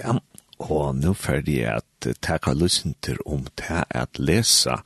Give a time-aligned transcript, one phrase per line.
[0.00, 0.16] Ja,
[0.60, 2.62] og nå ferdig er at takk og
[3.04, 4.80] til om det at lesa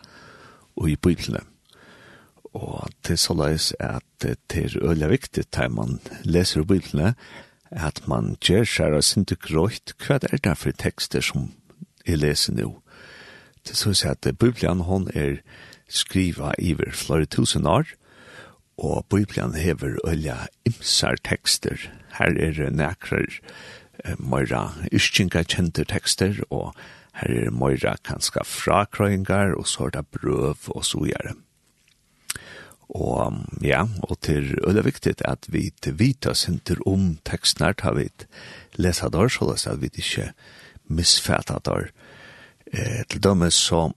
[0.77, 1.47] og i Bibelen.
[2.55, 7.15] Og til så løs at det er øyelig viktig at man leser i Bibelen,
[7.71, 11.53] at man gjør seg og sin til grøyt hva er det for tekster som
[12.07, 12.81] jeg leser nå.
[13.65, 15.43] Til så sier at Bibelen hon er
[15.89, 17.87] skriva iver flere tusen år,
[18.79, 21.79] og Bibelen hever øyelig imsar tekster.
[22.19, 23.84] Her er det nekrar tekster
[24.19, 26.75] Moira Ischinka kjente tekster, og
[27.21, 31.35] her er Moira kanska frakrøyngar, og så er det brøv og så gjøre.
[32.95, 37.97] Og ja, og til og det viktig at vi til vita sinter om tekstene tar
[37.97, 38.11] vi
[38.77, 40.33] lesa der, så lesa at vi ikke
[40.89, 41.89] misfæta der.
[42.73, 43.93] Eh, til dømes så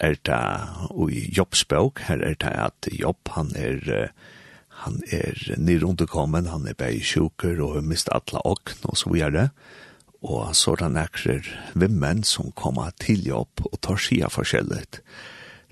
[0.00, 4.08] er det i Jobbs her er det at Jobb, han er eh,
[4.84, 9.48] han er nyrundekommen, han er bare sjuker og har mist alle åkn og så videre.
[10.24, 14.84] Og så er det akkurat vimmen som kommer til jobb og tar skia forskjellig.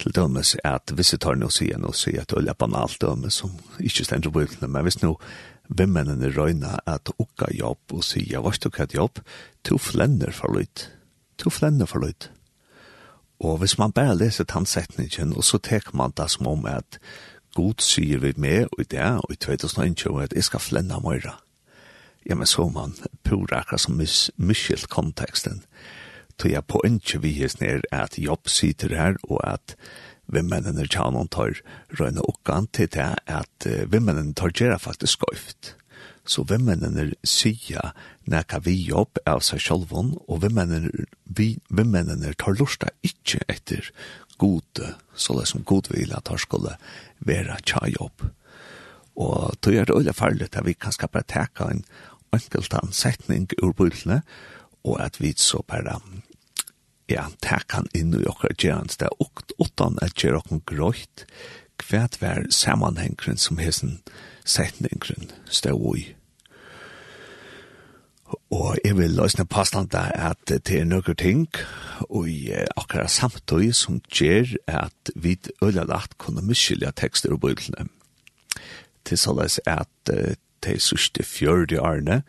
[0.03, 3.55] Til dømes er at visse tar noe sida noe sida til olja banalt dømes som
[3.81, 5.15] ikke stender på bøkene, men hvis nå
[5.69, 9.23] vimmenen er røyna at ukka jobb og sida varst okka jobb,
[9.65, 10.89] to flenner for løyt.
[11.41, 12.31] To flenner for løyt.
[13.43, 16.99] Og hvis man bare leser tannsetningen, og så tek man det som om at
[17.55, 21.35] God sier vi med, og det og i 2021, at jeg skal flenne møyre.
[22.29, 25.65] Ja, men så man pura akkurat som mis, miskilt konteksten.
[26.41, 29.77] Så jeg på ikke vi his ned at jobb sitter her, og at
[30.27, 31.61] vimmenen er noen tar
[32.01, 35.77] røyne oppgang til det, at vimmenen tar gjerne faktisk skøyft
[36.25, 37.93] så vimmennene sier
[38.31, 43.91] nekka vi jobb av seg sjølvun, og vimmennene tar lusta ikke etter
[44.39, 46.77] gode, så det som god vil at han skulle
[47.27, 48.29] være tja jobb.
[49.19, 51.85] Og tog er det øyla farlig at vi kan skapa teka en
[52.33, 54.23] enkelt ansetning ur bøylene,
[54.83, 56.01] og at vi så bare
[57.11, 61.27] ja, teka han inn i okkar gjerans, det er utan at gjer okkar grøyt,
[61.83, 63.99] hva vær sammanhengren som hessen,
[64.45, 66.05] setningren stod i.
[68.53, 71.49] Og jeg vil løsne påstande at det er noen ting
[72.09, 72.29] og
[72.77, 77.89] akkurat samtidig som gjør at vi øyla lagt kunne miskylde tekster og bøylene.
[79.05, 79.89] Til såleis at
[80.65, 82.23] de sørste fjørde årene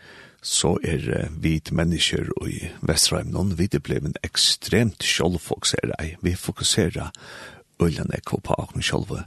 [0.44, 5.95] så er vi mennesker i Vestrheim noen vi det ble en ekstremt sjølvfokusere.
[6.22, 7.12] Vi fokuserer
[7.80, 9.24] øyla nekko på akkurat sjølve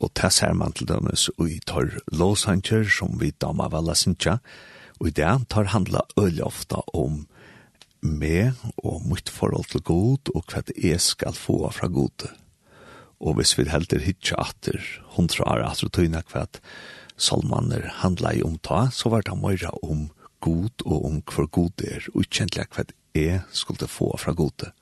[0.00, 4.38] Og det ser man til dømes i tar låsanger som vi damer vel synsja,
[5.00, 7.26] og i det tar handla øyelig ofta om
[8.00, 12.30] meg og mitt forhold til god og hva det skal få fra god.
[13.20, 14.80] Og hvis vi helder hitja atter,
[15.16, 16.46] hundra år atter og tøyna hva
[17.20, 20.08] salmaner handla i omta, så var det møyra om
[20.40, 22.86] god og om hva god er, og kjentlig hva
[23.16, 24.72] jeg skulle få fra godet.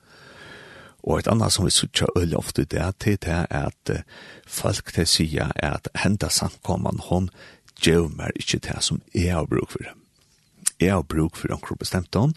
[1.03, 3.91] Og et annet som vi sutja øyla ofte det er til det er at
[4.47, 7.29] folk til sida er at henda samkomman hon
[7.79, 9.93] gjør meg ikke det som jeg har bruk for.
[10.79, 12.35] Jeg har bruk for omkring bestemt hon,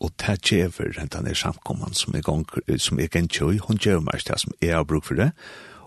[0.00, 2.46] og det gjør henda ned samkomman som jeg, gong,
[2.78, 5.30] som jeg kan gjør, hon gjør meg ikke det som jeg har bruk for det,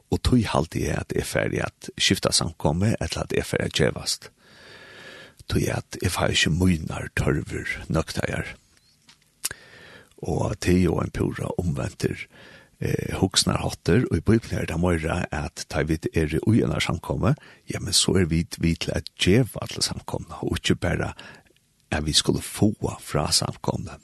[0.10, 3.50] og tog halte jeg at jeg er ferdig at skifta samkomme eller at jeg er
[3.50, 4.32] ferdig at gjøvast.
[5.50, 8.56] Tog jeg at jeg har ikke mye tørver nøktøyer
[10.22, 12.26] og te jo en pura omventer
[12.80, 16.76] eh, hoksnar hotter, og i Bibelen er det møyre at ta vi er i en
[16.82, 17.36] samkomme,
[17.72, 21.14] ja, men så er vi vi til at djeva til samkomne, og ikke bare
[21.92, 23.98] at vi skulle få fra samkomne.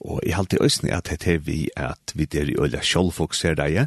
[0.00, 3.86] Og i halte øyne at det er vi at vi der i øyla sjålfokuser deg,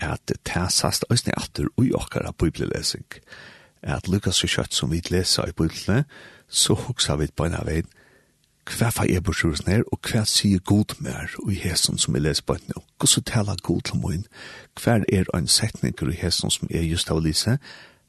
[0.00, 3.06] at det er sast øyne at det er ujokkara bibelesing.
[3.82, 6.04] At Lukas så kjøtt som vi leser i Bibelen,
[6.48, 7.88] så hoksa vi på en av veien,
[8.70, 12.24] hva fa er på sjurus nær, og hva sier god mer i hesen som jeg
[12.24, 12.82] leser på et nå.
[13.00, 14.26] Hva så tala god til min,
[14.80, 17.58] hva er en setning i hesen som er just av å lise,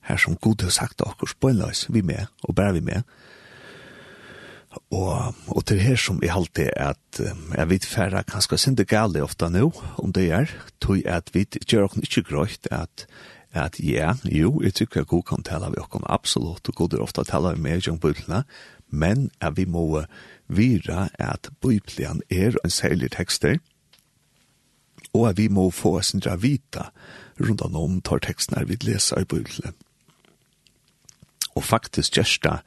[0.08, 3.04] her som god har sagt akkurat spånløs, vi med, og bare vi med.
[4.92, 9.24] Og, og til her som jeg alltid er at jeg vet færre kanskje sinde gale
[9.24, 9.68] ofta nå,
[10.00, 13.08] om det er, tog at vi gjør oss ikke grøyt at
[13.52, 17.04] at ja, jo, jeg tykker jeg god kan tala vi okkom absolutt, og god er
[17.04, 18.46] ofta tala vi med i jungbutlene,
[18.92, 20.04] men er vi må
[20.48, 23.58] vira at Bibelen er en særlig tekster,
[25.14, 26.92] og at vi må få oss en vita
[27.40, 29.74] rundt om tar tekstene vi leser i Bibelen.
[31.56, 32.60] Og faktisk gjørs det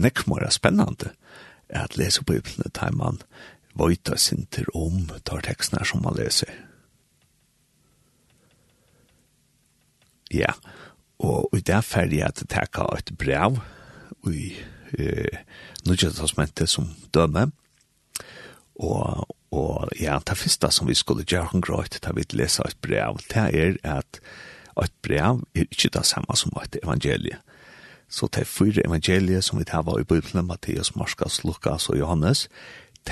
[0.00, 1.12] nekkmåra spennende
[1.68, 3.20] at lese Bibelen tar man
[3.74, 6.52] vøyta til om tar tekstene som man leser.
[10.32, 10.52] Ja,
[11.18, 13.60] og i det ferdig at det takka et brev
[14.28, 14.54] i
[14.98, 15.38] eh,
[15.86, 17.50] nødja testamentet som døme.
[18.74, 22.76] Og, og ja, det første som vi skulle gjøre en grøyt, da vi leser et
[22.82, 24.20] brev, det er at
[24.82, 27.36] et brev er ikke det samme som et evangelie.
[28.08, 32.48] Så det er fire evangelier som vi tar i Bibelen, Matteus, Marskas, Lukas og Johannes,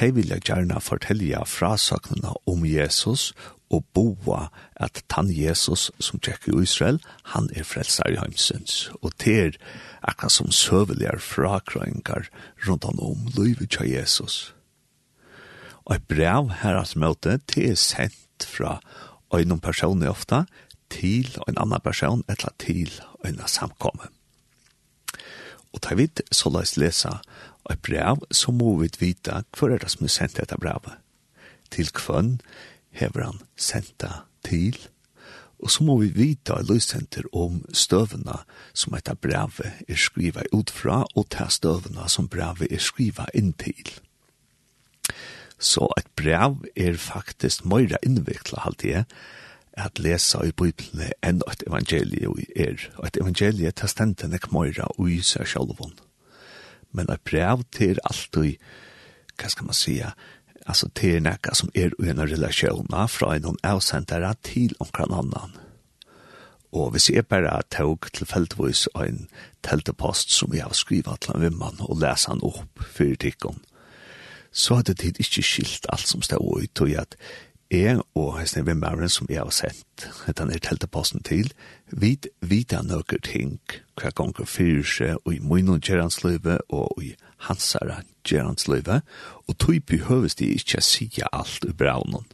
[0.01, 3.33] de vil jeg gjerne fortelle frasaknene om Jesus
[3.71, 6.99] og boa at tann Jesus som tjekker i Israel,
[7.35, 8.91] han er frelsar i heimsens.
[9.03, 9.59] Og ter
[10.03, 12.31] akkurat som søveligere frakrøyngar
[12.67, 14.55] rundt han om livet til Jesus.
[15.87, 18.81] Og et brev her at møte, det er sendt fra
[19.35, 20.45] en person ofta
[20.91, 22.91] til en annan person eller til
[23.25, 24.11] en samkomme.
[25.71, 27.21] Og ta vidt så la oss lesa
[27.71, 30.99] et brev, så må vi vita hva er det som er sendt dette brevet.
[31.71, 32.41] Til kvønn
[32.91, 34.77] hever han senta til.
[35.61, 38.39] Og så må vi vita i løysenter om støvene
[38.73, 43.53] som etter brevet er skriva ut fra, og ta støvene som brevet er skriva inn
[43.61, 43.93] til.
[45.61, 49.05] Så et brev er faktisk møyre innvikla halvdige,
[49.73, 52.81] at lesa i Bibelen enn et evangelie er.
[52.97, 55.99] Og et evangelie tar stenten ek møyra og seg sjolvån.
[56.97, 58.57] Men et brev til alltid,
[59.39, 60.11] hva skal man sige,
[60.71, 65.57] Altså, det er nekka som er er en relasjon fra en avsendere til omkran annan.
[66.73, 69.27] Og hvis jeg bare tog tilfeldigvis en
[69.67, 73.59] teltepost som jeg har skrivet til en vimman og leser han opp for tikkene,
[74.53, 77.17] så hadde det ikke skilt alt som stod ut, og at
[77.71, 80.07] jeg og hesten vimmaren som jeg har sett
[80.39, 81.53] denne telteposten til,
[81.91, 83.61] vid vita nøkker ting
[83.99, 87.15] hver ganger fyrir seg og i munnen kjærens og i
[87.47, 89.01] hansara gerandsløyve,
[89.49, 92.27] og tog behøves de ikkje sige alt i braunen.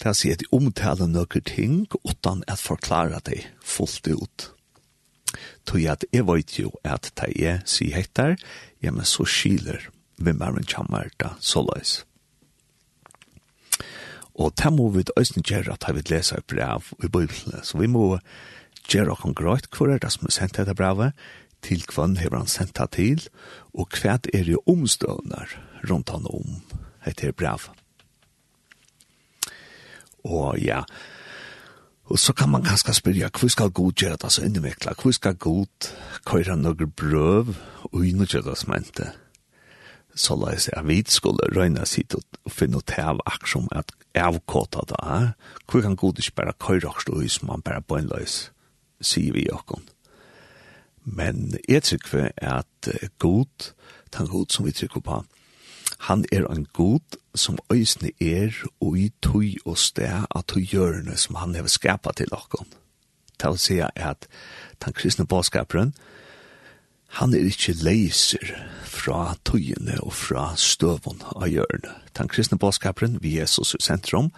[0.00, 4.46] Det er sier at de omtaler nøkker ting utan at forklara det fullt ut.
[5.68, 8.38] Tog at jeg vet jo at det er si hettar,
[8.82, 12.00] ja, men så skiler hvem er kjammer da så løys.
[14.40, 17.86] Og det må vi øyne gjøre at vi leser et brev i Bibelen, så vi
[17.86, 18.18] må
[18.88, 21.12] gjøre oss grøyt hvor er det som er sendt dette brevet,
[21.62, 23.26] til kvann hever han sendt det til,
[23.74, 25.56] og hva er det omstøvner
[25.90, 26.60] rundt han om,
[27.06, 27.70] heter brev.
[30.24, 30.82] Og ja,
[32.10, 35.38] og så kan man kanskje spørre, hva skal god gjøre det så innvikla, hva skal
[35.38, 35.90] god
[36.26, 37.54] køre noen brøv
[37.92, 39.12] og inngjøre det som ente?
[40.14, 43.94] Så la jeg si at vi skulle røyne sitt og finne ut av aksjon at
[44.18, 45.30] avkåta det er.
[45.70, 48.50] Hva kan god ikke bare køyre aksjon og hus man bare bøgnløs,
[49.00, 49.86] sier vi åkken.
[49.86, 49.99] Mm
[51.10, 53.72] Men jeg trykker at god,
[54.16, 55.22] den god som vi trykker på,
[56.06, 61.16] han er en god som øysene er og i tøy og sted av tøy hjørne
[61.20, 62.64] som han har skapet til dere.
[63.40, 64.28] Til å si at
[64.84, 65.92] den kristne bådskaperen,
[67.18, 68.52] han er ikke leiser
[68.86, 71.96] fra tøyene og fra støvene av hjørne.
[72.16, 74.30] Den kristne bådskaperen, vi Jesus i sentrum,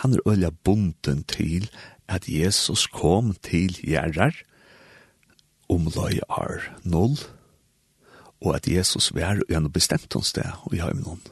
[0.00, 1.68] han er øyla bunden til
[2.08, 4.36] at Jesus kom til gjerrar,
[5.72, 7.16] om løy er null,
[8.42, 11.22] og at Jesus vær i en bestemt hos det, og vi har med noen.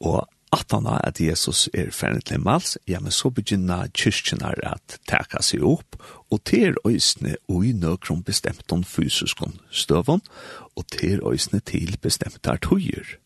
[0.00, 4.54] Og at han er at Jesus er ferdig til mals, ja, men så begynner kyrkjene
[4.64, 5.98] at teka seg opp,
[6.32, 10.24] og ter øysene og i nøkron bestemt om fysisk støvån,
[10.76, 13.18] og ter øysene til bestemte tøyer.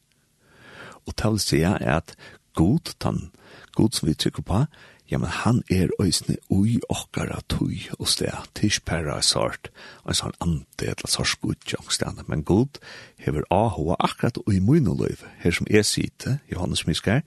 [1.07, 2.17] Og til å si at
[2.59, 3.31] god, den,
[3.75, 4.65] god som vi trykker på,
[5.13, 9.69] ja, men han er øysene ui okkara tui og sted, tispera er sart,
[10.05, 12.81] og en sånn ante, eller sarskut, jangstene, men god,
[13.21, 17.21] hever ahoa akkurat ui muinoløyv, her som er site, Johannes Miskar,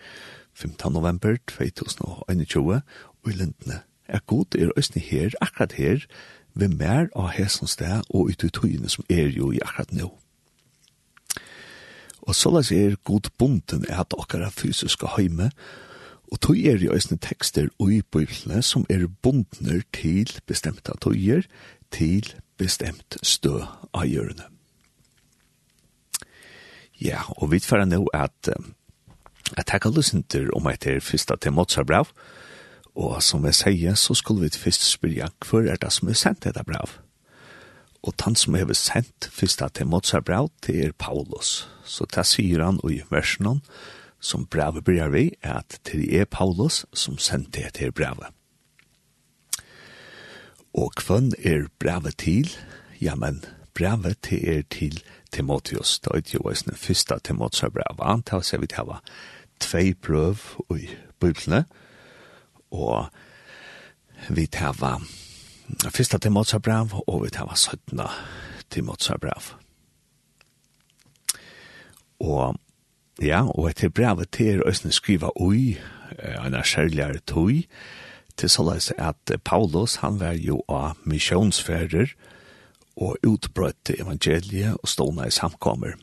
[0.58, 0.94] 15.
[0.94, 2.82] november 2021,
[3.22, 6.10] og i lindene, er god er øysene her, akkurat her,
[6.56, 10.10] vi mer av hesen sted, og ut i tuiene som er jo i akkurat nå.
[12.26, 15.86] Og så la er god bunden er at okkara fysiska heime, og
[16.32, 21.46] Og tog er jo eisne tekster ui bøyblene som er bundner til bestemte tøyer,
[21.92, 23.62] til bestemt stø
[23.94, 24.50] av hjørne.
[27.02, 32.10] Ja, og vi tverre nå at jeg takker lysinter om etter første til Mozart-brav,
[32.96, 36.46] og som jeg sier, så skulle vi først spørre hver er det som er sendt
[36.48, 36.96] dette brav.
[38.06, 41.68] Og han som er sendt første til Mozart-brav, det er Paulus.
[41.84, 43.62] Så det sier han i versjonen,
[44.26, 48.34] som brevet byrjar vi, er at til er Paulus som sendte det til brevet.
[50.74, 52.50] Og hvem er brevet til?
[53.02, 56.00] Ja, men brevet til er til Timotheus.
[56.00, 58.02] Det er jo også den første Timotheus brevet.
[58.02, 59.00] Han tar seg vidt hava
[59.60, 60.42] tve prøv
[60.76, 60.90] i
[61.22, 61.66] Bibelene,
[62.72, 63.06] og
[64.30, 64.98] vi hava
[65.90, 68.02] første Timotheus brev, og vi hava 17.
[68.72, 69.54] Timotheus brev.
[72.20, 72.56] Og
[73.22, 75.78] Ja, og etter brevet til Østene skriva ui,
[76.20, 77.68] en er særligere tui,
[78.38, 82.12] til såleis at Paulus, han var jo av misjonsferder,
[82.96, 85.96] og utbrøtte evangeliet og stående i samkommer.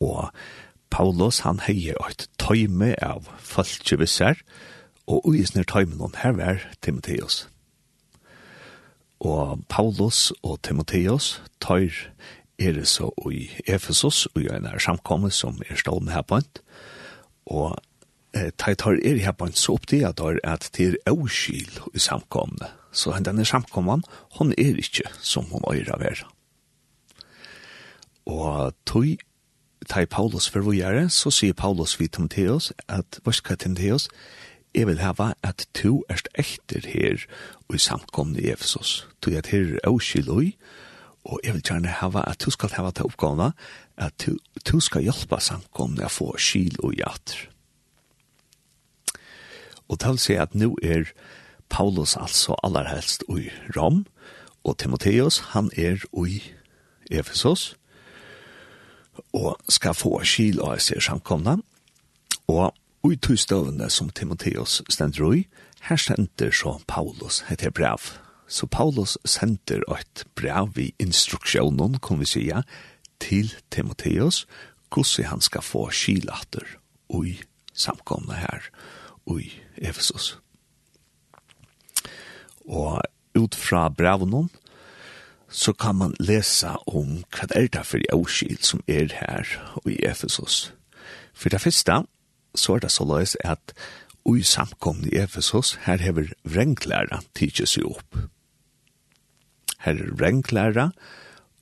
[0.00, 0.28] Og
[0.90, 4.40] Paulus, han heier et tøyme av falskjøvisser,
[5.08, 7.48] og uisner tøymen om her var Timotheus.
[9.20, 12.12] Og Paulus og Timotheus tøyr
[12.58, 16.40] er det så i Efesus, og jeg er samkommet som er stående her på
[17.46, 17.76] og
[18.34, 18.74] eh, tar
[19.04, 22.68] er her på en så oppdager at det er avskil i samkomne.
[22.92, 24.02] Så denne samkommen,
[24.38, 26.26] hun er ikke som hun øyre av er.
[28.26, 29.16] Og tog
[29.88, 34.08] tar Paulus for å gjøre, så sier Paulus vid Timotheus, at varska Timotheus,
[34.74, 37.24] jeg vil hava at to erst ekter her
[37.68, 39.06] og i samkomne i Efesus.
[39.22, 40.52] Tog at her er avskil og
[41.24, 43.52] Og jeg vil gjerne hava at du skal hava til oppgavene,
[43.96, 47.48] at du, du skal hjelpe samkomne å få skil og jater.
[49.88, 51.10] Og det vil si at nå er
[51.68, 54.04] Paulus altså allerhelst i Rom,
[54.64, 56.40] og Timotheus han er i
[57.10, 57.74] Efesos,
[59.32, 61.58] og skal få skil og ser samkomne.
[62.48, 62.72] Og
[63.12, 65.46] i to støvende som Timotheus stender i,
[65.88, 68.12] her stender så Paulus heter brev,
[68.48, 72.62] Så Paulus sender et brev i instruksjonen, kan vi sija,
[73.20, 74.46] til Timotheus,
[74.88, 76.78] hvordan han skal få skilater
[77.08, 77.38] ui
[77.74, 78.70] samkomne her
[79.26, 80.38] ui Efesus.
[82.68, 83.02] Og
[83.36, 84.50] ut fra brevnen,
[85.48, 89.48] så kan man lesa om hva det er det for avskil som er her
[89.88, 90.74] i Efesus.
[91.32, 92.02] For det første,
[92.54, 93.72] så er det så løs at
[94.24, 98.18] ui samkomne i Efesus, her hever vrenklæra tidsi seg opp
[99.84, 100.90] her er vrengklæra,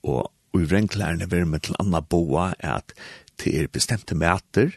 [0.03, 2.93] og i vrengklærene vil med til Anna Boa er at
[3.43, 4.73] det er bestemte mæter,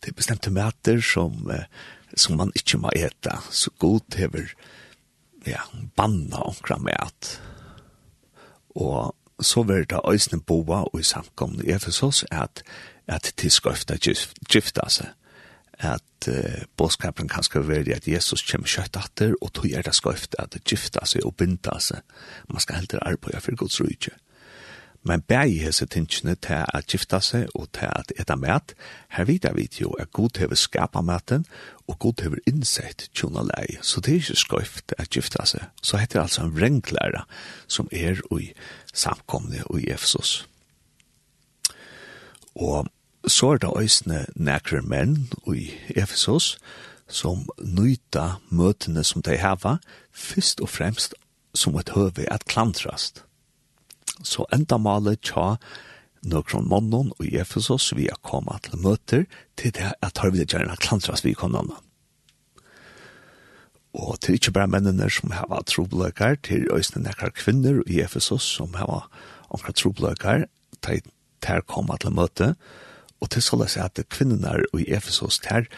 [0.00, 1.50] det er bestemte mæter som,
[2.16, 4.50] som man ikkje må eta, så god hever
[5.46, 5.62] ja,
[5.96, 7.40] banna omkra mæt.
[8.76, 12.62] Og så vil det Øysne Boa og i samkomne i Efesos at,
[13.06, 13.98] at de skal ofte
[14.48, 15.12] gifta seg,
[15.78, 19.82] at at uh, bådskapen kan skal være at Jesus kommer kjøtt atter, og tog er
[19.82, 22.02] det skøyft at det gifta seg og binda seg.
[22.48, 24.12] Man skal heller arbeide for Guds rydde.
[25.02, 28.74] Men bæg hese tingene til at gifta seg og til at etta mat,
[29.16, 31.46] her vidar vi jo at god hever skapa maten,
[31.88, 35.64] og god hever innsett tjona lei, så det er ikke skøyft at gifta seg.
[35.82, 37.24] Så heter det altså en vrenglæra
[37.66, 38.52] som er i
[38.92, 40.44] samkomne og i Efsos.
[42.54, 42.86] Og
[43.30, 46.56] så er det øysene nekre menn i Efesos
[47.10, 49.78] som nøyta møtene som de hava,
[50.12, 51.14] først og fremst
[51.54, 53.24] som et høve at klantrast.
[54.22, 55.56] Så enda malet tja
[56.22, 59.24] nøkron månden og i Efesos vi har kommet til møter
[59.56, 61.78] til det at har vi det gjerne klantrast vi kom annan.
[63.90, 68.76] Og til ikke bare mennene som hava trobløkar, til øysene nekre kvinner i Efesos som
[68.78, 69.08] hava
[69.50, 70.46] omkra trobløkar,
[70.84, 71.02] til
[71.42, 72.89] ter koma til møte, og
[73.20, 75.68] Og til så løs at kvinnerne i Efesos her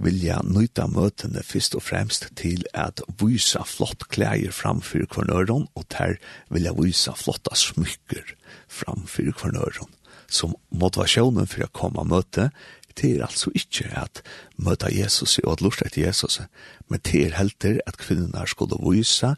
[0.00, 6.16] vilja nøyta møtene først og fremst til at vysa flott klæger framfyr kvarnøren, og ter
[6.52, 8.34] vilja vysa flotta smykker
[8.68, 9.90] framfyr kvarnøren.
[10.30, 12.50] Som motivasjonen for å komme møte,
[12.98, 14.22] det er altså ikke at
[14.60, 16.40] møte Jesus og at lort etter Jesus,
[16.88, 19.34] men det er helter at kvinnerne skulle vysa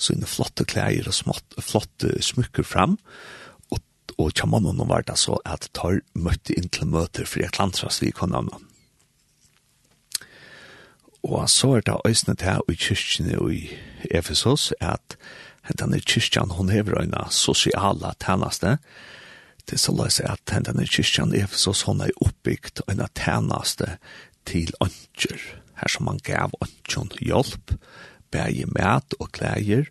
[0.00, 3.39] sine flotte klæger og smått, flotte smykker fram, og
[4.20, 8.12] og tjamannen var det så at tar møtte inn til møter for jeg klantras vi
[8.12, 8.66] kan navnet.
[11.24, 13.60] Og så er det øyne til i kyrkjene i
[14.10, 15.16] Efesos at
[15.68, 18.78] hentene kyrkjen hun hever øyne sosiale tjeneste
[19.68, 23.98] Det er så løs at hentene kyrkjen i Efesos hun er oppbygd øyne tjeneste
[24.46, 25.36] til ønsker
[25.80, 27.76] her som man gav ønsken hjelp
[28.32, 29.84] bæg i mat og klæger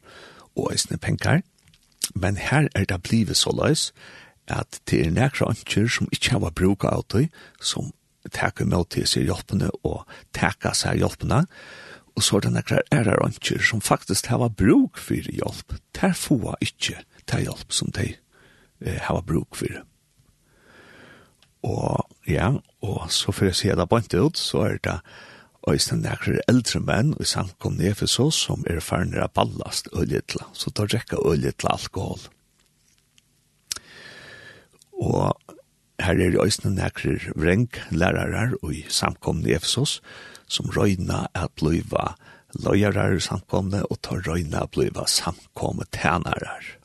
[0.56, 1.59] og øyne penger og
[2.16, 3.90] Men her er det blivet så løs,
[4.50, 7.28] at det er nekra ønsker som ikke har bruk av det,
[7.62, 7.92] som
[8.34, 10.04] takker med til seg hjelpene og
[10.36, 11.46] takker seg hjelpene,
[12.18, 15.78] og så er det nekra ærer ønsker som faktisk har bruk for hjelp.
[15.96, 16.98] Der får jeg ikke
[17.30, 18.10] ta hjelp som de
[18.82, 19.84] eh, har bruk for.
[21.64, 24.98] Og ja, og så for å se det bant ut, så er det
[25.68, 30.88] Øysten nekker eldre menn i samkomne Efesos som er ferner av ballast øljetla, så tar
[30.94, 32.22] rekka øljetla alkohol.
[35.00, 35.36] Og
[36.00, 40.00] her er øysten nekker vreng lærarar i samkomne Efesos
[40.48, 42.14] som røyna at bliva
[42.56, 46.76] løyarar samkomne og tar røyna at bliva samkomne tænarar.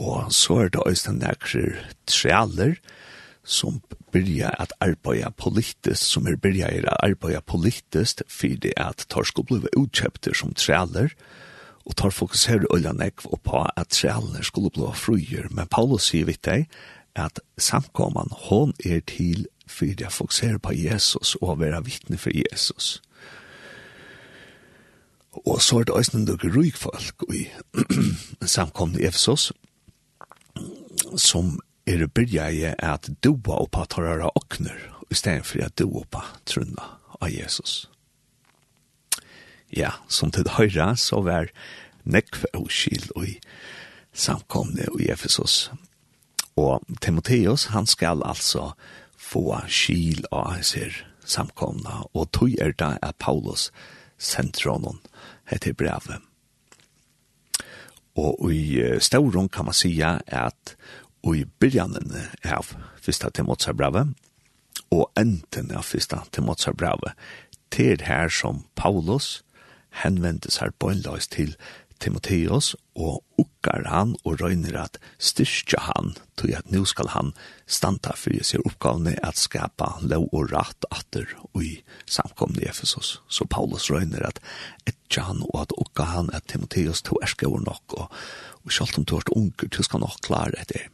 [0.00, 1.76] Og så er det øysten nekker
[2.10, 2.74] trealer,
[3.44, 3.80] som
[4.12, 9.44] byrja at arbeida politisk, som er byrja er at arbeida politisk, fyrir at tar sko
[9.44, 11.12] bliva utkjøpter som trealer,
[11.84, 16.28] og tar fokuserer øyla nekv og på at trealer skulle bliva fruer, men Paulus sier
[16.28, 16.68] vitt deg
[17.14, 23.02] at samkomman hon er til fyrir at fokusere på Jesus og vera vittne for Jesus.
[25.46, 27.46] Og så er det også noen røyk folk i
[28.56, 29.52] samkomne i Efsos,
[31.16, 34.78] som er byrja jeg at doa oppa tarara okner,
[35.10, 37.88] i stedet for at doa oppa trunna av Jesus.
[39.74, 41.50] Ja, som til høyra så var
[42.04, 43.38] nekve og skil og i
[44.14, 45.70] samkomne i Efesos.
[46.56, 48.72] Og Timotheus, han skal altså
[49.18, 50.76] få skil av hans
[51.24, 53.70] samkomna, og tog er det at Paulus
[54.18, 55.00] sentronen
[55.50, 56.20] heter brevet.
[58.14, 60.76] Og i stauron kan man sija at
[61.24, 62.12] og i byrjanen
[62.44, 64.10] av fyrsta Timotsa-brave,
[64.92, 67.14] og enden av fyrsta Timotsa-brave,
[67.74, 69.40] til her som Paulus
[70.04, 71.54] henvendte seg bøgnløs til
[72.02, 77.32] Timotheus, og ukkar han og røyner at styrkja han, tog at nu skal han
[77.66, 81.30] standa for seg oppgavene at skapa lov og rat atter
[81.62, 83.16] i samkomne i Efesos.
[83.28, 84.42] Så Paulus røyner at
[84.90, 88.12] etja han og at ukkar han at Timotheus tog erskavur nok, og,
[88.66, 90.90] og selv om tog unger, du skal nok klare etter.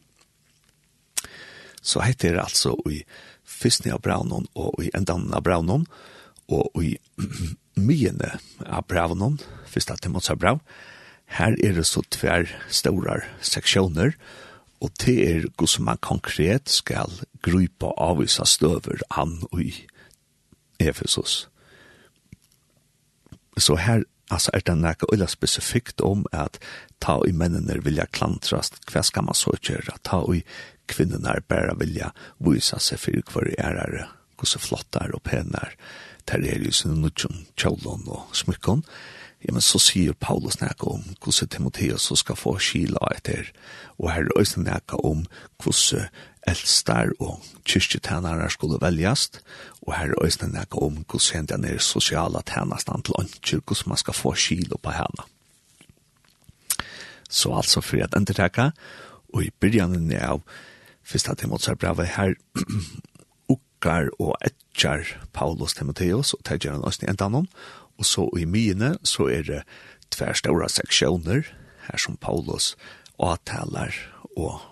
[1.81, 3.03] Så heter det altså i
[3.45, 5.87] fyrsten av braunen og i endan av braunen
[6.51, 6.97] og i
[7.81, 9.39] myene av braunen,
[9.71, 10.61] fyrst at det måtte brau.
[11.31, 14.17] Her er det så tver store seksjoner,
[14.81, 17.13] og det er god som man konkret skal
[17.45, 19.75] grupa avvisa støver an og i
[20.81, 21.49] Efesus.
[23.59, 26.61] Så her Alltså är det något ölla specifikt om att
[26.99, 28.75] ta i männen vilja klantrast.
[28.93, 29.97] hva ska man så gjøre?
[30.03, 30.45] Ta i
[30.90, 34.59] kvinnorna bara vilja visa sig för kvar ärare, hur så
[35.14, 35.76] og pen er
[36.31, 38.85] der er jo sin nutjon, tjollon og smyckon.
[39.40, 43.48] Ja, men så sier Paulus nækka om hvordan Timotheus skal få skila etter,
[43.98, 45.24] og her er også nækka om
[45.62, 46.11] hvordan
[46.48, 49.40] eldstar og kyrkjetænare skulle veljast,
[49.83, 53.96] og her er også nækka om hvordan den er sosiala tænastan til åndkir, hvordan man
[53.96, 55.24] skal få skila på hana.
[57.31, 58.70] Så altså for at endertekka,
[59.33, 60.42] og i byrjanen av
[61.11, 62.37] Fyrsta Timotsar brevet her
[63.55, 67.49] ukkar og etjar Paulus Timotheus og tegjer han også i endanon.
[67.99, 69.62] Og så i mine så er det
[70.14, 71.49] tverstora seksjoner
[71.88, 72.77] her som Paulus
[73.18, 73.96] avtalar
[74.38, 74.62] og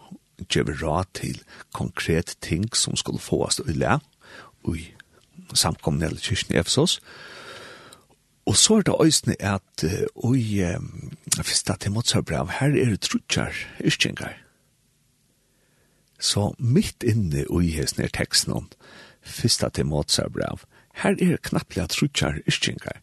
[0.46, 1.42] gjør råd til
[1.74, 3.98] konkret ting som skulle få oss til å
[4.68, 4.86] i
[5.58, 7.00] samkomne eller kyrkene i Efesos.
[8.46, 10.78] Og så er det også at og i uh,
[11.42, 14.38] første Timotsar brevet her er det trutjar, yrkjengar
[16.18, 18.68] Så mitt inne i hesten er teksten om
[19.22, 19.86] fyrsta til
[20.32, 20.64] brev,
[21.02, 23.00] her er knapplega trutjar ischingar.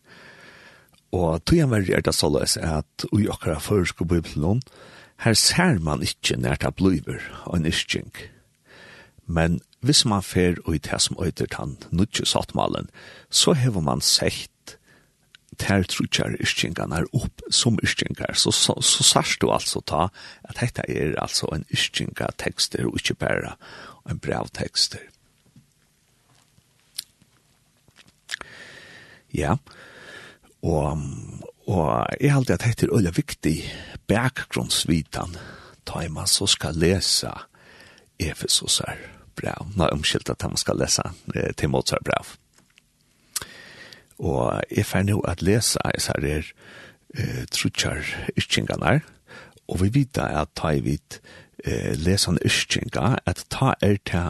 [1.16, 4.62] Og tog verri er det såleis at ui okkara føresko bibelon,
[5.24, 8.12] her ser man ikkje nært av bluiver og en isching.
[9.28, 12.90] Men hvis man fer ui det som øyder tann nutje sattmalen,
[13.30, 14.52] så hever man sett
[15.60, 20.08] ter trutjar yrkingarna upp som ischingar så, så, så sars du altså ta
[20.44, 23.56] at dette er altså en yrkingatekster og ikke bare
[24.10, 25.02] en brevtekster.
[29.36, 29.58] Ja,
[30.64, 31.02] og,
[31.68, 31.90] og
[32.22, 33.58] jeg halte at dette er veldig viktig
[34.08, 35.36] bakgrunnsvitan,
[35.86, 37.34] ta i man så skal lese
[38.20, 38.96] Efesosar
[39.36, 41.04] brev, Nå, omskilt at man skal lese
[41.36, 42.36] eh, til Mozart brev.
[44.20, 46.54] Og jeg får nå at lese jeg her er
[47.18, 48.04] eh, trutjar
[48.38, 49.02] yskingene
[49.68, 51.20] og vi vet at ta i vidt
[51.66, 54.26] eh, lesende yskinger, at ta er ta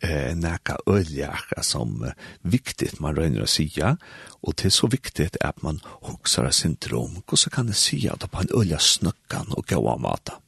[0.00, 3.96] eh, nækka øljaka som eh, viktigt man røyner å sija,
[4.42, 8.40] og det er så viktigt at man hoksar syndrom, hvordan kan det sija at på
[8.40, 10.40] en ølja snøkkan og gaua mata.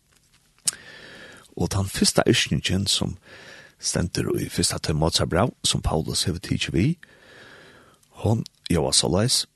[1.59, 3.17] Og den første yskingen som
[3.79, 7.18] stender i første til Mozart Brau, som Paulus hever tidsi vi, er
[8.19, 9.47] Hon Joa Solais,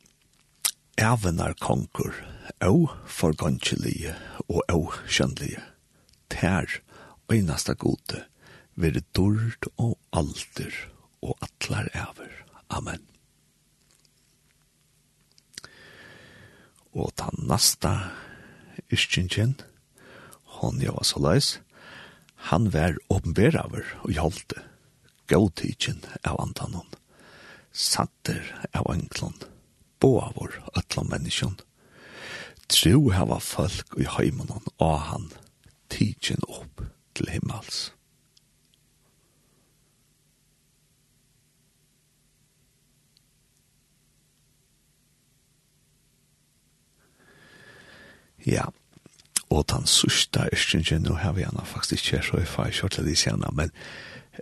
[0.97, 2.15] Evenar konkur,
[2.61, 4.15] au forgåndselige
[4.47, 5.59] og au skjønnelige.
[6.31, 6.79] Tær
[7.27, 8.23] øynasta gode,
[8.79, 10.79] vere dord og alder
[11.27, 12.31] og atlar ever.
[12.71, 13.03] Amen.
[16.95, 17.97] Og ta nasta
[18.95, 19.59] iskjentjen,
[20.63, 21.57] hon Joa Solais,
[22.53, 24.63] han vær åpenberaver og hjalte,
[25.27, 27.02] gautikken av antanon
[27.73, 29.35] satter av enklon,
[30.01, 31.57] bo av vår ötla människan.
[32.67, 35.33] Tro hava folk i heimanon av han,
[35.89, 37.91] tidsen opp til himmels.
[48.47, 48.65] Ja,
[49.51, 53.07] og den sørste ørstingen, nå har vi gjerne faktisk ikke så i fag, kjørt til
[53.07, 53.71] de senere, men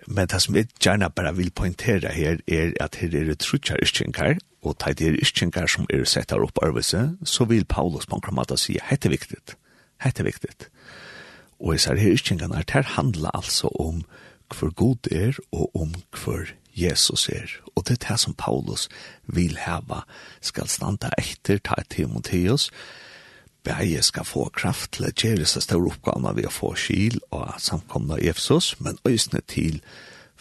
[0.06, 3.80] Men det som jeg gjerne bare vil poengtere her, er at her er det trutjar
[3.82, 8.16] iskjengar, og det er det som er sett her opp arbeidse, så vil Paulus på
[8.16, 9.56] en kramata si, hette viktigt,
[10.04, 10.68] hette viktig.
[11.60, 14.04] Og jeg sier her iskjengarna, her handler altså om
[14.50, 17.50] hvor god er, og om hvor Jesus er.
[17.76, 18.88] Og det er det som Paulus
[19.26, 20.02] vil heva,
[20.40, 23.09] skal standa etter, ta Timotheus, og
[23.64, 27.52] bæje skal få kraft til å gjøre seg større oppgavene ved å få skil og
[27.60, 29.80] samkomne i Efesos, men øyne til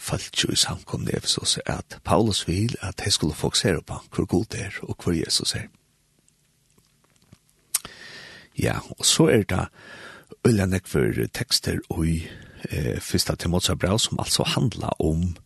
[0.00, 4.26] falt jo i samkomne i Efesos at Paulus vil at de skulle fokusere på hvor
[4.26, 5.68] god det er og hvor Jesus er.
[8.58, 9.68] Ja, og så er det
[10.46, 12.28] øyne for tekster og i
[12.70, 15.36] eh, første Timotsa brev som altså handler om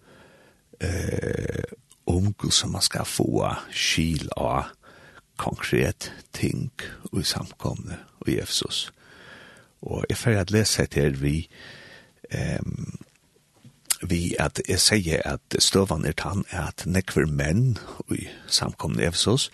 [0.80, 1.64] eh,
[2.06, 4.64] om som man skal få skil og
[5.44, 6.72] konkret ting
[7.12, 8.88] i samkomne i Efsos.
[9.84, 11.44] Og jeg får at lese etter vi
[12.32, 12.94] um,
[14.04, 17.78] vi at jeg sier at støvan er tann er at nekver menn
[18.12, 19.50] i samkomne i Efsos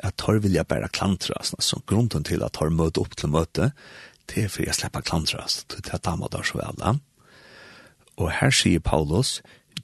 [0.00, 1.52] at tar vilja bæra klantras.
[1.52, 3.72] altså grunden til at tar møte opp til møte
[4.30, 5.64] det er for jeg slipper klantras.
[5.68, 7.00] til at dama der så vel.
[8.16, 9.42] Og her sier Paulus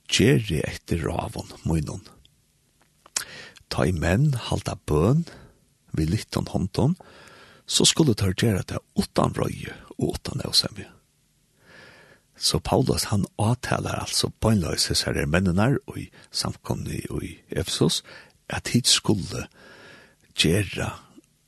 [0.09, 2.05] Gjerri etter ravon munnen.
[3.71, 5.27] Ta i menn halda bøn,
[5.93, 6.97] vi littan hånden,
[7.67, 10.91] så skulle det gjøre det utan røye og utan avsemje.
[12.37, 18.03] Så Paulus han avtaler altså bøgnløses her er mennene og i samkomne og i Efsos,
[18.49, 19.47] at hit skulle
[20.37, 20.91] gjøre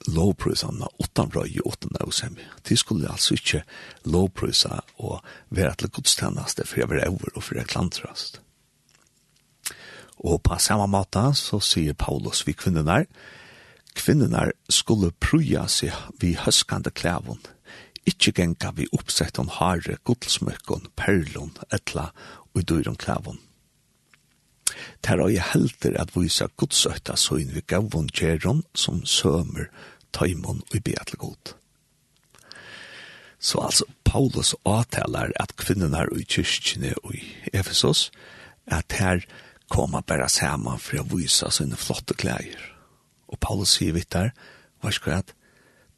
[0.09, 2.47] lovprøysene utan røye og utan avsemje.
[2.69, 3.63] De skulle altså ikke
[4.05, 5.21] lovprøysa og
[5.51, 8.41] være til godstjeneste for jeg var over og for jeg klantrast.
[10.19, 13.05] Og på samme måte så sier Paulus vi kvinner der,
[13.99, 17.41] kvinnenar skulle pruja seg vi høskande klævun,
[18.09, 22.09] ikkje genga vi oppsett om hare, godsmøkken, perlon, etla
[22.55, 23.41] og dyron klævun.
[25.03, 29.69] Ter og jeg helter at vise godsøkta søgn vi gavun kjeron som sømer,
[30.15, 31.55] tøymon og beatlgod.
[33.39, 38.09] Så altså, Paulus avtaler at kvinnenar i kyrkjene og i Efesos,
[38.67, 39.23] at her
[39.71, 42.78] koma bare saman for å vise sine flotte klæger
[43.29, 44.33] Og Paulus sier vitt der,
[44.81, 45.35] hva skal jeg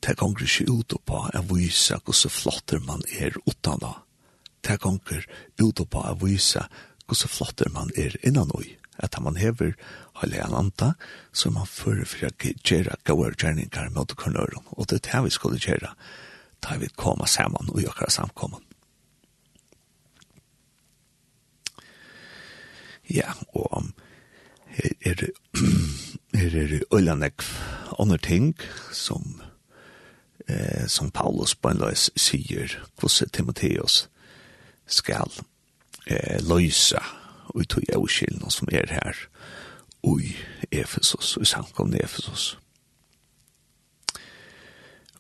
[0.01, 3.99] Det gonger ikke ut på å vise hvordan flotter man er utan da.
[4.65, 5.27] Det gonger
[5.61, 6.63] ut på å vise
[7.05, 8.79] hvordan flotter man er innan oi.
[8.97, 9.77] At man hever
[10.21, 10.95] hele en anta,
[11.33, 14.73] så man fører for å gjøre gode gjerninger med å återkørnøren.
[14.77, 15.93] Og det er det vi skulle gjøre,
[16.65, 18.65] da vi kommer sammen og gjør samkommen.
[23.11, 23.91] Ja, og
[24.85, 25.29] er, er,
[26.35, 27.43] er øylanek
[27.99, 28.57] andre ting
[28.93, 29.43] som,
[30.49, 34.09] eh, som Paulus på en løs sier hvordan Timotheus
[34.87, 35.31] skal
[36.07, 37.01] eh, løse
[37.51, 39.17] og tog jeg uskillene som er her
[40.07, 40.35] i
[40.73, 42.59] Efesos, i samkomne Efesos.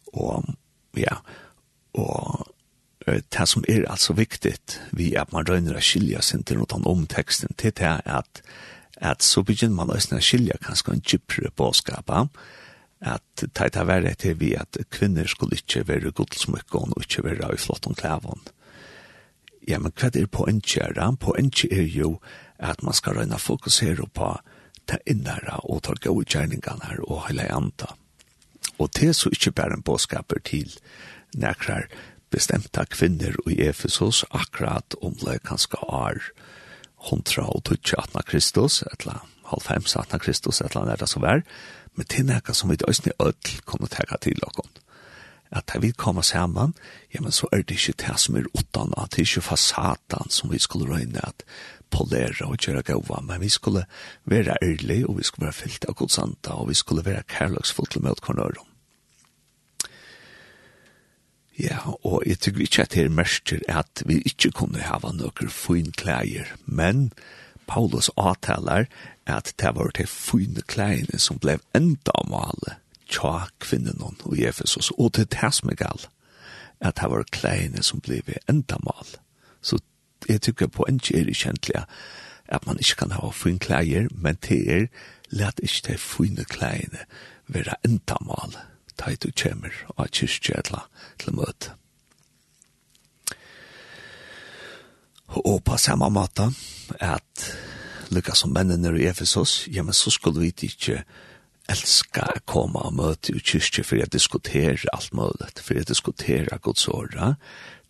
[0.06, 0.44] Og
[0.96, 1.20] ja,
[1.92, 2.46] og
[3.06, 4.54] det som er altså viktig,
[4.92, 8.42] vi at man røyner å skilja sin til noe om teksten til det er at
[9.00, 12.26] at så begynner man også å skilje kanskje en kjipre påskapa,
[13.00, 17.54] at det er verre til vi at kvinner skulle ikke være godsmykken og ikke være
[17.54, 18.44] i flott om klæven.
[19.68, 21.08] Ja, men hva er poengtjæra?
[21.20, 22.18] Poengtjæra er jo
[22.58, 24.34] at man skal røyne fokusere på
[24.90, 27.94] ta innere og ta gode gjerningarna og hele andre.
[28.78, 30.72] Og det er så ikke bare en påskaper til
[31.36, 31.88] nærkere
[32.30, 36.20] bestemta kvinner i Efesos akkurat om det kanskje er
[37.08, 41.42] hundra og tutsi atna Kristus, etla halvfems atna Kristus, etla nærda som vær,
[41.96, 44.68] men til nekka som vi døysni ødel kunne teka til okkom.
[45.50, 46.76] At da vi kommer saman,
[47.14, 50.30] ja, men så er det ikke det som er utan, at det er ikke fasaden
[50.30, 51.42] som vi skulle røyne at
[51.90, 53.84] polera og gjøre gava, men vi skulle
[54.24, 58.10] være ærlig, og vi skulle være fyllt av godsanta, og vi skulle være kærløksfullt med
[58.10, 58.69] møtkvarnørum.
[61.60, 65.50] Ja, og jeg tykker ikke at det er mest at vi ikke kunne hava noen
[65.52, 67.10] fine klæger, men
[67.68, 68.86] Paulus avtaler
[69.26, 72.78] at det var de fine klægene som ble enda male
[73.10, 76.08] tja kvinnen og Jefesus, og det er det som er galt,
[76.80, 79.20] at det var klægene som ble enda male.
[79.62, 79.78] Så
[80.28, 81.84] jeg tykker på en kjær i kjentlige
[82.48, 84.86] at man ikke kan ha fine klæger, men det er
[85.30, 87.04] let ikke de fine klægene
[87.48, 88.69] være enda male
[89.00, 90.84] ta du kjemmer av kyrkje etla
[91.20, 91.74] til møte.
[95.30, 96.50] Og på samme måte
[97.00, 97.44] at
[98.10, 101.04] lykka som mennene i Efesos, ja, men så skulle vi ikke
[101.70, 106.58] elska å komme og møte i kyrkje for å diskutere alt mulig, for å diskutere
[106.64, 107.36] Guds åra.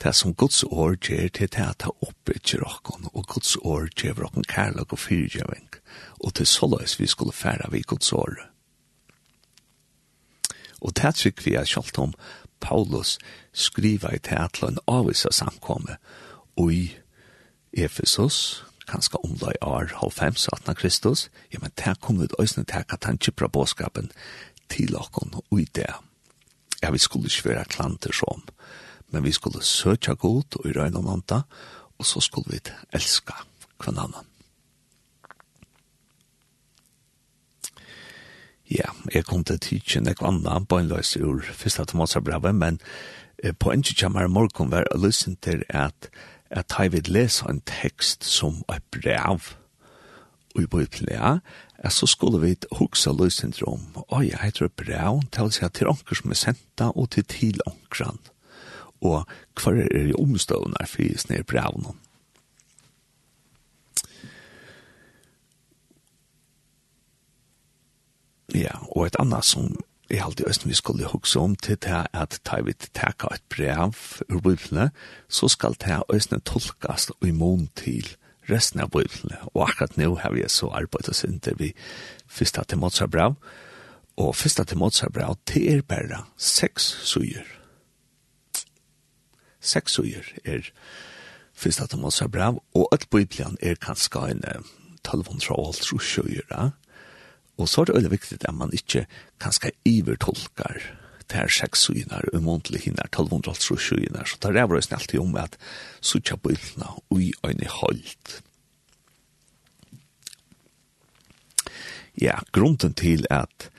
[0.00, 4.26] Det som Guds år gjør, det er at det oppbygger okken, og Guds år gjør
[4.28, 5.66] okken kærlighet og fyrgjøving,
[6.20, 8.49] Og til så løs vi skulle fære vi Guds ord.
[10.80, 12.14] Og det tykker vi er kjalt om
[12.60, 13.18] Paulus
[13.52, 15.96] skriva i teatlen avvisa samkomme
[16.60, 16.84] og i
[17.72, 22.84] Efesus, kanskje omla i år halvfems, 18 Kristus, ja, men det kom ut øyne til
[22.88, 24.10] at han kjøpra båskapen
[24.68, 25.92] til okken og i det.
[26.82, 28.42] Ja, vi skulle ikke være klanter som,
[29.10, 31.42] men vi skulle søtja god og i røyne og
[31.98, 32.60] og så skulle vi
[32.92, 33.34] elska
[33.78, 34.29] hverandre.
[38.70, 42.80] ja, jeg kom til tidsen, jeg vann da, på en løs ur første Tomasabrevet, men
[43.42, 46.10] eh, på en tidskjemmer morgen var å lysen til at
[46.50, 49.52] at jeg vil lese en tekst som er brev
[50.58, 51.38] i Biblia,
[51.78, 55.64] at så skulle vi hukse løsen til om, oi, jeg heter brev til å si
[55.64, 58.18] at til anker som er senta og til til ankeren,
[59.00, 61.94] og hva er det omstående for i snedbrevene.
[68.54, 69.76] Ja, og et annet som
[70.10, 73.94] jeg alltid ønsker vi skulle huske om til det at ta vi teka et brev
[74.28, 74.90] ur biblene,
[75.28, 78.08] så skal det østen tolkast og imon til
[78.50, 79.38] resten av biblene.
[79.54, 81.70] Og akkurat nå har vi så arbeidet oss inn til vi
[82.26, 83.38] første til Mozart-brev,
[84.16, 87.46] og første til Mozart-brev til er bare seks suger.
[89.60, 90.72] Seks suger er
[91.54, 94.44] første til Mozart-brev, og et biblene er kanskje en
[95.06, 96.70] 1200 år, tror jeg, ja.
[97.60, 99.06] Og så er det veldig viktig at man ikke
[99.42, 100.80] kanskje ivertolkar
[101.30, 105.36] ter seks synar og måndelig hinner 1200 synar, så tar det var det alltid om
[105.38, 105.58] at
[106.00, 108.40] sutja bøylna ui øyne holdt.
[112.18, 113.70] Ja, grunden til at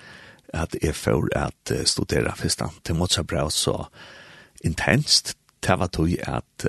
[0.54, 3.86] at jeg får at studera fyrsta til Mozart Brau så
[4.64, 6.66] intenst, det var tog at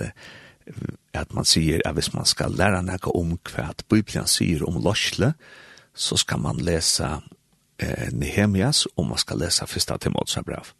[1.15, 5.33] at man sier at hvis man skal lære noe om hva Bibelen sier om lorsle,
[5.95, 7.09] så skal man lese
[7.79, 10.73] eh, Nehemias og man skal lese första Timotsa brev.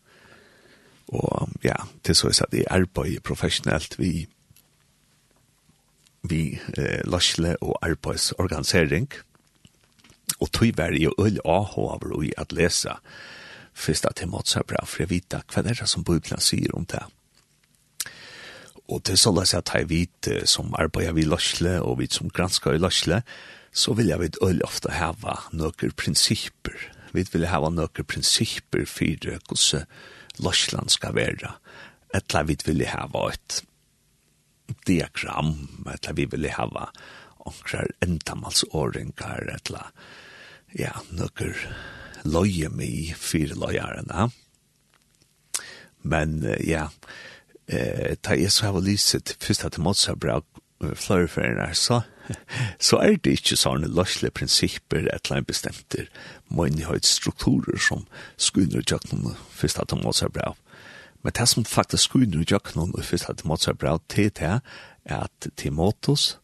[1.09, 4.29] Og ja, til så er det är på professionellt vi
[6.23, 9.09] vi eh, lasle og arbeidsorganisering,
[10.41, 12.91] og tog var ju øl ahover och i at lese
[13.75, 17.03] första Timotsa brev for jeg vita hva det er som Bibelen sier om det.
[18.89, 22.31] Og til så läser jag att jag vet som arbeider vi Larsle og vi som
[22.31, 23.23] gransker i Larsle
[23.73, 26.77] så vil jeg vidt øyelig ofte hava noen prinsipper.
[27.17, 29.87] Vi vil hava noen prinsipper for hvordan
[30.43, 31.55] Lorsland skal være.
[32.15, 33.63] Etla vi vil hava et
[34.89, 35.55] diagram,
[35.93, 36.91] etla vi vil hava
[37.49, 39.89] omkrar endamalsåringar, etla
[40.79, 41.57] ja, noen
[42.29, 44.29] løye mi for løyarene.
[46.03, 46.89] Men ja,
[47.67, 50.41] eh, ta jeg så hava lyset først at Mozart bra
[50.99, 52.01] flere ferien så,
[52.89, 56.07] så er det ikke sånne løsle prinsipper et eller annet bestemte
[56.53, 60.55] myndighetsstrukturer som skunder noen først at de måtte seg bra.
[61.23, 64.59] Men det som faktisk skunder noen først at de måtte seg bra til det
[65.05, 66.39] er at Timotos,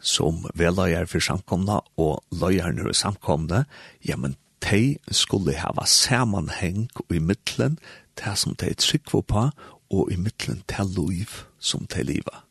[0.00, 3.64] som veløyer for samkomne og løyerne for samkomne,
[4.04, 7.78] ja, men de skulle hava sammenheng i midtelen,
[8.20, 9.48] det som de trykker på,
[9.92, 12.44] og i midtelen til liv som de lever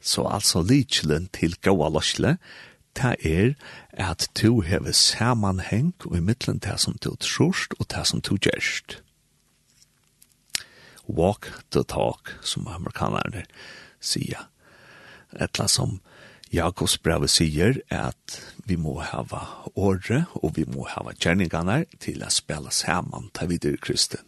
[0.00, 2.36] Så altså lidselen til gåa løsle,
[2.98, 3.54] det er
[3.92, 8.36] at du hever samanheng og i middelen det som du trorst og det som du
[8.36, 9.02] gjerst.
[11.08, 13.44] Walk the talk, som amerikanerne
[14.00, 14.48] sier.
[15.32, 16.00] Etla som
[16.52, 19.42] Jakobs brev sier at vi må hava
[19.76, 24.24] åre og vi må hava gjerningene til å spela saman til videre kristen.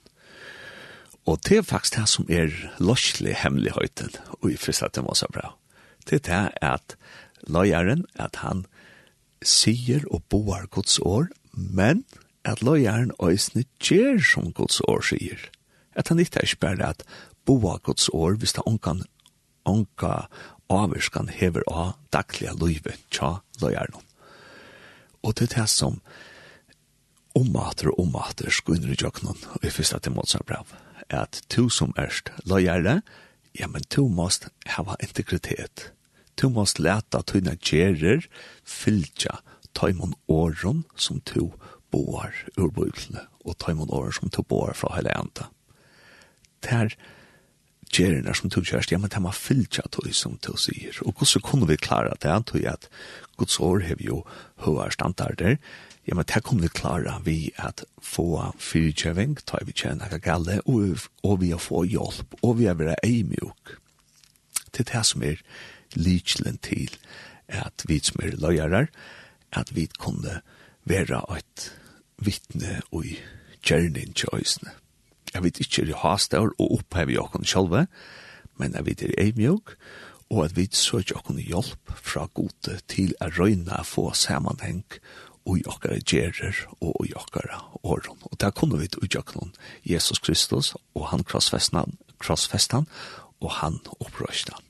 [1.29, 5.53] Og det er faktisk det som er løslig hemmeligheten og i fristet til Mosabra
[6.11, 6.97] til det er at
[7.49, 8.65] løyeren, at han
[9.43, 12.05] sier og boar Guds år, men
[12.45, 15.41] at løyeren øyne gjør som Guds år sier.
[15.97, 17.05] At han ikke er spørre at
[17.47, 19.05] boar Guds år hvis det onkan,
[19.65, 20.27] onka
[20.71, 24.03] avvirskan hever av daglige løyve tja løyeren.
[25.23, 26.01] Og til det som
[27.37, 30.67] omater og omater skunner i jøkkenen i første til brev,
[31.11, 33.01] at to som erst løyere,
[33.59, 35.91] ja, men to måst hava integritet
[36.41, 38.25] Tu måst leta tøyna gjerer
[38.65, 39.43] fylgja
[39.77, 41.51] tøymon åren som to
[41.93, 45.51] boar ur bøyklene og tøymon åren som to boar fra hele enda.
[46.65, 46.95] Ter
[47.93, 49.85] gjerene som to kjørst, ja, men det må fylgja
[50.17, 50.97] som to sier.
[51.05, 52.31] Og hvordan kunne vi klara det?
[52.31, 52.89] Han at
[53.37, 54.25] Guds år har jo
[54.65, 55.59] høyere standarder.
[56.07, 61.05] Ja, men det kunne vi klara vi at få fyrtjøving, ta vi tjene gale, og,
[61.23, 63.77] og vi har få hjelp, og vi har vært eimjuk.
[64.73, 65.45] Det er det som er
[65.97, 66.97] lykjelen til
[67.49, 68.91] at vi som er løyarar,
[69.53, 70.41] at vi kunne
[70.85, 71.71] være et
[72.19, 73.17] vittne og i
[73.63, 74.71] kjernin til øysene.
[75.35, 75.99] Jeg vet ikke er i
[76.59, 77.87] og opphever jeg okken sjølve,
[78.59, 79.77] men jeg vet er mjøk,
[80.31, 84.85] og at vi søker okken hjelp fra gode til å røyne få sammenheng
[85.49, 88.19] og i okkara gjerer og i okkara åren.
[88.23, 89.03] Og der kunne vi til
[89.35, 92.87] noen Jesus Kristus og han krossfestan, krossfestan
[93.41, 94.70] og han opprøstan.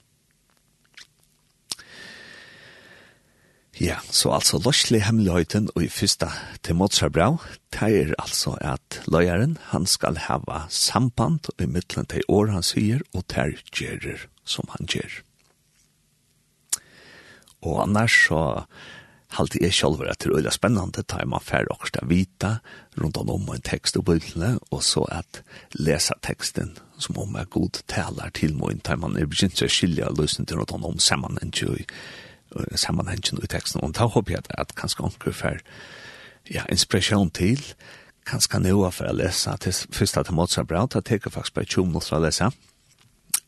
[3.80, 6.26] Ja, så altså løslig hemmeligheten og i fyrsta
[6.60, 7.38] til Mozarbrau,
[7.72, 13.00] det er altså at løyeren, han skal hava samband i midtelen til år han sier,
[13.16, 15.22] og ter gjerer som han gjer.
[17.64, 18.44] Og annars så
[19.38, 22.58] halte jeg selv at det er veldig spennende, tar man fer åkst av vita
[23.00, 25.40] rundt om en tekst og bøylene, og så at
[25.72, 30.12] lesa teksten som om er god taler til min, tar man er begynt å skilja
[30.12, 31.86] løsning til rundt om sammen enn tjøy,
[32.74, 35.60] sammanhengen i teksten, og da håper jeg at kanskje omkring for
[36.50, 37.62] ja, inspirasjon til,
[38.26, 41.70] kanskje noe for å lese til første til Mozart bra, da tenker jeg faktisk bare
[41.70, 42.50] 20 minutter å lese,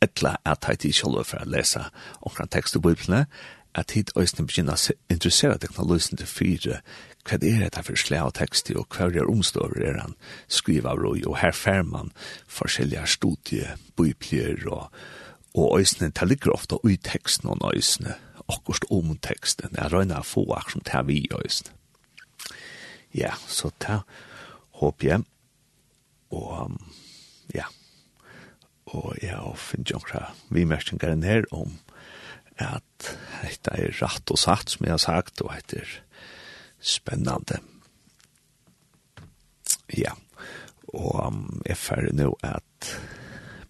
[0.03, 1.83] etla at jeg ikke holder for å lese
[2.23, 3.27] omkring tekst og Bibelen,
[3.75, 6.81] at hit øyne begynner å interessere deg til fire,
[7.25, 10.17] hva det er dette for slag av tekst og hva er omstår, er han
[10.49, 12.13] skriver av og her fer man
[12.49, 14.91] forskjellige studier, bøyplier, og,
[15.55, 19.77] og øyne, det ligger ofte i teksten og øyne, akkurat om teksten.
[19.77, 21.73] Jeg røyner å få akkurat som det vi gjør.
[23.13, 24.01] Ja, så det
[24.81, 25.25] håper jeg.
[26.33, 26.79] Og
[27.53, 27.67] ja,
[28.93, 31.77] og jeg har finnet jo akkurat vi merkninger enn her om
[32.63, 33.11] at
[33.43, 35.95] dette er rett og satt som jeg har sagt, og dette er
[36.83, 37.61] spennende.
[39.93, 40.15] Ja,
[40.93, 42.93] og um, jeg er ferdig nå at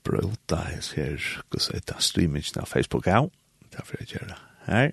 [0.06, 3.30] brøta, jeg ser, hva sier det, streamingen av Facebook av,
[3.74, 4.92] derfor jeg gjør det her.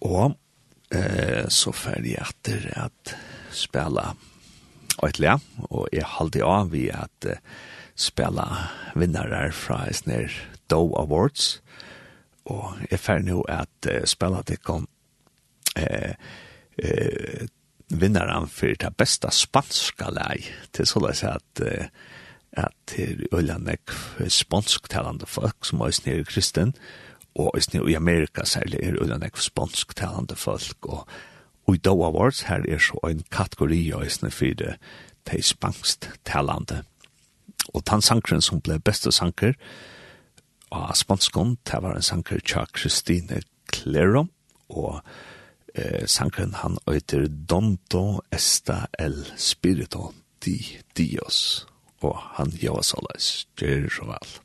[0.00, 0.36] Og
[0.94, 3.14] eh, så ferdig etter at
[3.52, 4.14] spela
[5.04, 5.38] Øytlia,
[5.70, 7.40] og jeg halde av vi at eh,
[7.96, 8.46] spela
[8.96, 10.32] vinnare fra Esner
[10.70, 11.60] Doe Awards,
[12.50, 14.88] og jeg ferdig nå at eh, spela tikkom
[15.76, 16.14] eh,
[16.80, 17.48] eh,
[17.90, 20.40] vinnaren for det beste spanska lei,
[20.72, 21.92] til så løs at eh,
[22.52, 23.92] at til Øylandek
[24.28, 26.78] spansktalande folk som er snir kristen, og
[27.34, 27.54] og
[27.88, 31.06] i Amerika særlig er det en sponsk talende folk, og,
[31.66, 34.76] og i Dow Awards her er så en kategori og isne for det
[35.30, 36.82] de spanskst talande.
[37.74, 39.54] Og den sankeren som ble beste sanker
[40.72, 44.30] av spanskon, det var en sanker tja Kristine Klerom,
[44.70, 45.00] og
[45.74, 50.12] eh, sankeren han øyter Donto Esta El Spirito
[50.44, 50.58] Di
[50.96, 51.66] Dios,
[52.00, 54.38] og han gjør såleis, gjør så vel.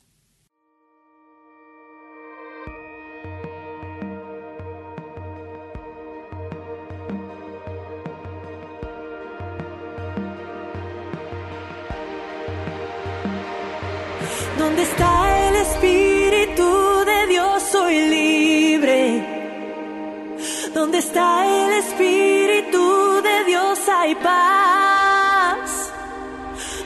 [20.86, 25.90] Donde está el Espíritu de Dios hay paz.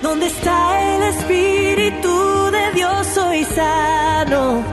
[0.01, 4.65] Donde está el Espíritu de Dios soy sano.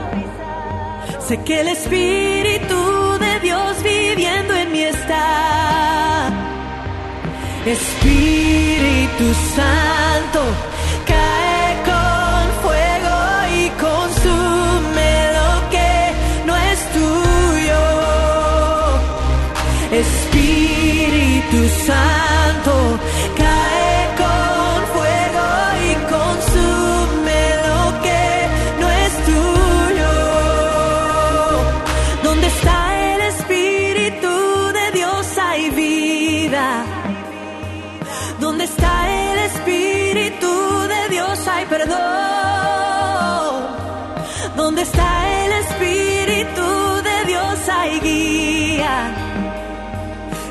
[1.20, 6.30] Sé que el Espíritu de Dios viviendo en mí está.
[7.66, 10.40] Espíritu Santo,
[11.06, 11.57] cae
[20.00, 22.98] Espíritu Santo,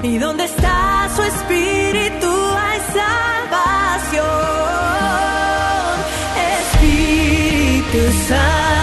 [0.07, 2.31] y donde está su espíritu
[2.65, 4.23] hay salvación.
[6.61, 8.76] Espíritu Santo.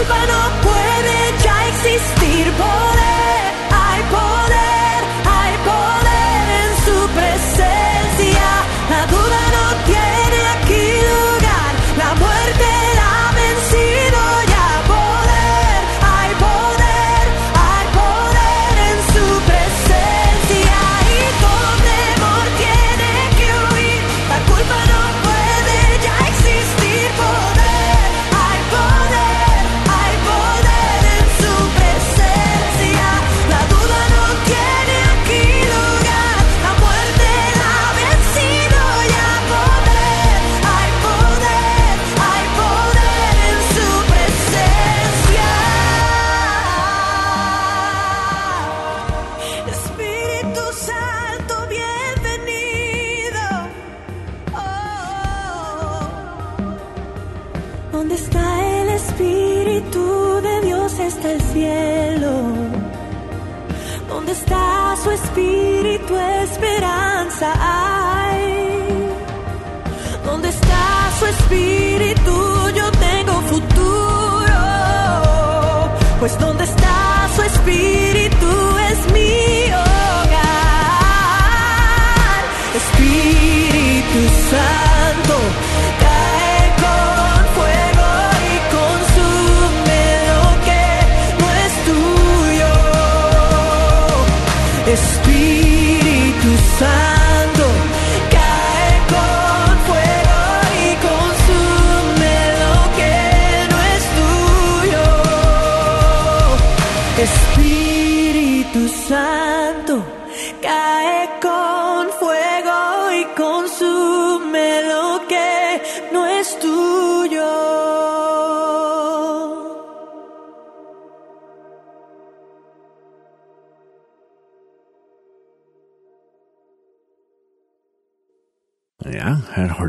[0.00, 2.89] culpa no puede ya existir por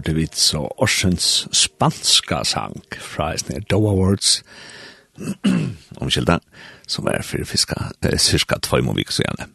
[0.01, 4.43] hørte vi så Orsens spanska sang fra Isne Doe Awards,
[6.01, 6.39] omkjelda,
[6.87, 9.45] som er fyrir fiska, cirka tvoi må vi ikke så gjerne.